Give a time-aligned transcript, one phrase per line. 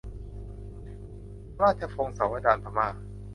[1.55, 2.87] พระราชพงศาวดารพม่า